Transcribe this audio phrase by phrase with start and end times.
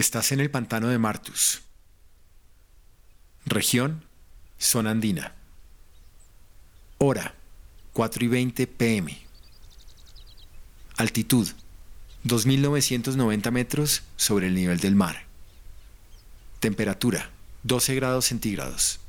[0.00, 1.60] Estás en el pantano de Martus.
[3.44, 4.02] Región,
[4.58, 5.34] zona andina.
[6.96, 7.34] Hora,
[7.92, 9.18] 4 y 20 pm.
[10.96, 11.46] Altitud,
[12.24, 15.26] 2.990 metros sobre el nivel del mar.
[16.60, 17.28] Temperatura,
[17.64, 19.00] 12 grados centígrados.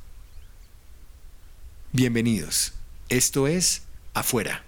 [1.92, 2.74] Bienvenidos.
[3.08, 4.62] Esto es Afuera,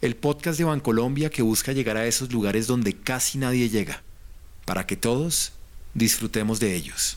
[0.00, 4.04] el podcast de Bancolombia que busca llegar a esos lugares donde casi nadie llega,
[4.64, 5.54] para que todos
[5.96, 7.16] disfrutemos de ellos.